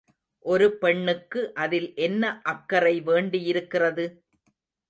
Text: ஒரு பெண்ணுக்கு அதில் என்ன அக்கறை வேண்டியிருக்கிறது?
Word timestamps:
ஒரு 0.45 0.67
பெண்ணுக்கு 0.77 1.41
அதில் 1.55 1.87
என்ன 1.97 2.23
அக்கறை 2.45 2.95
வேண்டியிருக்கிறது? 3.01 4.07